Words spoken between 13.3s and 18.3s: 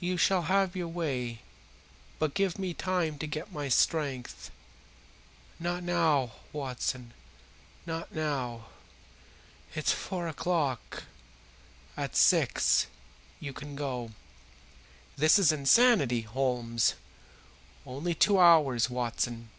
you can go." "This is insanity, Holmes." "Only